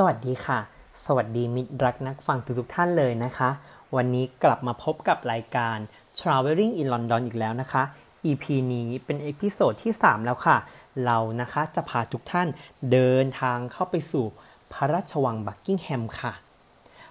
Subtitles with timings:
[0.00, 0.58] สวัสดีค่ะ
[1.04, 3.50] สวัสดีมิตรรักนักฟังทุกๆท่านเลยนะคะ
[3.96, 5.76] วันนี้กลับมาพบกับรายการ
[6.18, 7.82] Traveling in London อีกแล้วนะคะ
[8.30, 10.56] EP นี้เป็น episode ที่ 3 แล้วค่ะ
[11.04, 12.48] เรานะคะจะพาทุกท่าน
[12.92, 14.24] เดินทางเข้าไปสู่
[14.72, 16.32] พระราชวังบักกิงแฮมค่ะ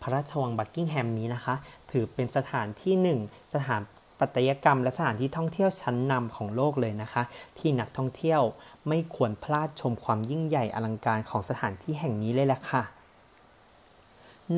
[0.00, 1.54] พระราชวังบักกิงแฮมนี้นะคะ
[1.90, 3.18] ถือเป็นสถานที่หนึ่ง
[3.54, 3.80] สถา
[4.20, 7.22] ปัตยกรรมและสถานที่ท่องเที่ยวชั้นนำของโลกเลยนะคะ
[7.58, 8.42] ที่นักท่องเที่ยว
[8.88, 12.82] ไม่ควรพลาดชมความยิ่งใหญ่อลังการของสถานที่แห่งนี้เลยแหละค่ะ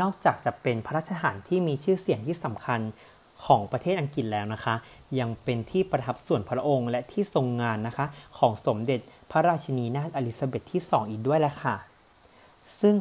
[0.00, 2.80] นอกจากจะเป็นพระราชฐานที่มีชื่อเสียงที่สำคัญ
[3.46, 4.74] ของประเทศอังกฤษแล้วนะคะ
[5.18, 8.06] ยังเป็นที่ประทับส่วนพระองค์และที่ทรงงานนะคะ
[8.38, 11.74] ของสมเด็จพระราชินีนาถอลิซาเบธที่ 2 อีกด้วยแหละค่ะ
[12.80, 12.94] ซึ่ง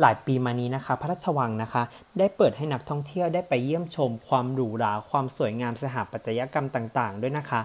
[0.00, 1.82] หลายปีมานี้นะคะ พระราชวังนะคะ
[2.18, 7.60] ได้เปิดให้นักท่องเที่ยวได้ไปเยี่ยมชม ความหรูหราความสวยงามสถาปัตยกรรมต่างๆ ด้วยนะคะ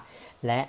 [0.45, 0.59] และ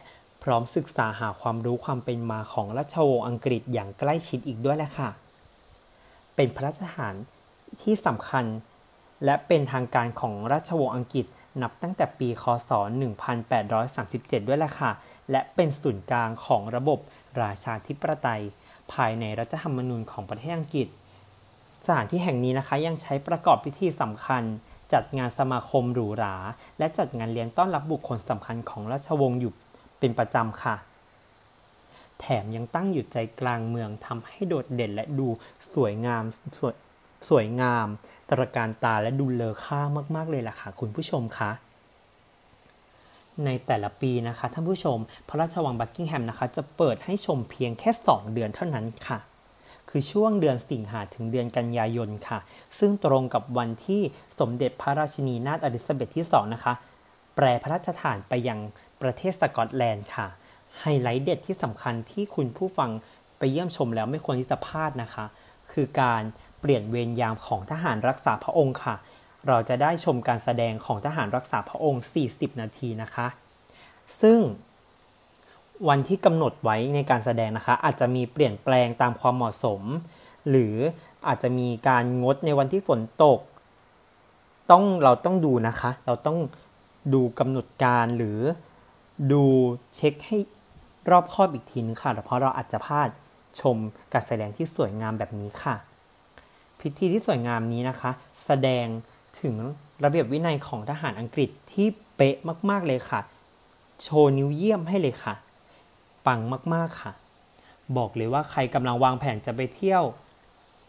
[0.43, 5.09] พร้อมศึกษาหาความรู้ความเป็นมาของราชวงศ์อังกฤษอย่างใกล้ชิดอีกด้วยแหละค่ะ
[6.37, 7.15] เป็นพระราชฐาน
[7.83, 8.45] ที่สำคัญ
[9.25, 11.27] และเป็นทางการของราชวงศ์อังกฤษ
[11.63, 12.71] นับตั้งแต่ปี คศ
[13.59, 14.91] 1837 ด้วยแหละค่ะ
[15.31, 16.99] และเป็นศูนย์กลางของระบบ
[17.43, 18.43] ราชาธิปไตย
[18.93, 20.89] ภายในรัฐธรรมนูญของประเทศอังกฤษ
[21.87, 24.43] สถานที่แห่งนี้นะคะยังใช้ประกอบพิธีสำคัญ
[24.93, 26.37] จัดงานสมาคมหรูหรา
[26.79, 29.53] และจัดงานเลี้ยงต้อนรับบุคคลสำคัญของราชวงศ์อยู่
[29.99, 30.77] เป็นประจำค่ะ
[32.21, 35.29] แถมยังตั้งอยู่ใจกลางเมืองทำให้โดดเด่นและดู
[35.73, 36.25] สวยงาม
[36.59, 36.75] สวย
[37.29, 37.87] สวยงาม
[38.31, 39.81] ตระการตาและดูเลอค่า
[40.17, 41.51] มากๆเลยล่ะค่ะคุณผู้ชมคะ
[43.45, 49.19] ในแต่ละปีนะคะท่านผู้ชม พระราชวังบักกิงแฮมนะคะ จะเปิดให้ชมเพียงแค่ 2 เดือนเท่านั้นค่ะ
[49.91, 52.39] คือช่วงเดือนสิงหาถึงเดือนกันยายนค่ะ
[52.79, 54.03] ซึ่งตรงกับวันที่
[54.39, 56.75] สมเด็จพระราชินีนาถอลิซาเบธที่2นะคะ
[57.35, 58.59] แปรพระราชทานไปยัง
[59.03, 60.27] ประเทศสกอตแลนด์ค่ะ
[60.81, 62.91] ไฮไลท์เด็ดที่สำคัญที่คุณผู้ฟัง
[63.39, 65.25] ไปเยี่ยมชมแล้วไม่ควรที่จะพลาดนะคะ
[65.73, 66.23] คือการ
[66.61, 68.95] เปลี่ยนเวรยามของทหารรักษาพระองค์ค่ะ
[69.47, 73.27] เราจะได้ชมการแสดงของทหารรักษาพระองค์ 40 นาทีนะคะ
[74.21, 74.39] ซึ่ง
[75.89, 79.83] วันที่กำหนดไว้ในการแสดงนะคะ อาจจะมีเปลี่ยนแปลงตามความเหมาะสม
[80.49, 80.75] หรือ
[81.29, 83.41] อาจจะมีการงดในวันที่ฝนตก
[84.71, 86.39] ต้องเราต้องดูนะคะ เราต้อง
[87.15, 88.39] ดูกำหนดการหรือ
[89.33, 89.45] ดู
[89.97, 90.39] เช็คให้
[91.11, 93.09] รอบคอบอีกทีนึงค่ะเพราะเราอาจจะพลาด
[93.61, 93.77] ชม
[94.13, 95.75] การแสดงที่สวยงามแบบนี้ค่ะ
[96.81, 98.11] พิธีที่สวยงามนี้นะคะ
[98.45, 98.87] แสดง
[99.41, 99.55] ถึง
[100.05, 101.87] ระเบียบวินัยของทหารอังกฤษที่
[102.17, 102.37] เป๊ะ
[102.71, 103.21] มาก ๆเลยค่ะ
[104.03, 105.35] โชว์นิ้วเยี่ยมให้เลยค่ะ
[106.27, 106.41] ปัง
[106.75, 107.13] มากๆค่ะ
[107.97, 110.05] บอกเลยว่าใครกำลังวางแผนจะไปเที่ยว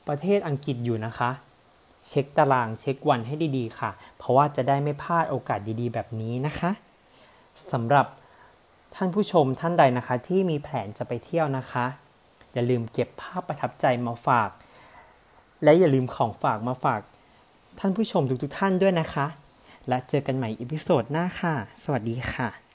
[0.08, 1.32] ประเทศอังกฤษอยู่นะคะ
[2.08, 6.72] เช็คตารางเช็ควันให้ดีๆค่ะ เพราะว่าจะได้ไม่พลาดโอกาสดีๆ แบบนี้นะคะ
[7.72, 8.08] สำหรับ
[8.96, 11.86] ท่านผู้ชมท่านใดนะคะ ที่มีแผนจะไปเที่ยวนะคะ
[12.54, 14.50] อย่าลืมเก็บภาพประทับใจมาฝาก
[15.64, 17.02] และอย่าลืมของฝากมาฝาก
[17.80, 19.28] ท่านผู้ชมทุกๆท่านด้วยนะคะ
[19.88, 21.54] และเจอกันใหม่ episode หน้าค่ะ
[21.84, 22.67] สวัสดีค่ะ